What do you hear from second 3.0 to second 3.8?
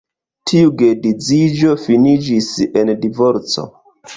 divorco.